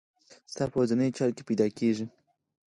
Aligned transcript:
ستا 0.51 0.63
په 0.69 0.75
ورځنيو 0.79 1.15
چارو 1.17 1.35
کې 1.35 1.43
موندل 1.47 1.69
کېږي. 1.79 2.05